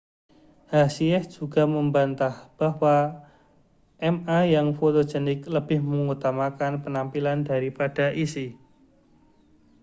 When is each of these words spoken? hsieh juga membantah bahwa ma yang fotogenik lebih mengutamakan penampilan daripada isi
hsieh 0.73 1.21
juga 1.35 1.63
membantah 1.75 2.35
bahwa 2.59 2.95
ma 4.17 4.39
yang 4.55 4.67
fotogenik 4.79 5.39
lebih 5.55 5.77
mengutamakan 5.91 6.73
penampilan 6.83 7.39
daripada 7.49 8.05
isi 8.23 8.47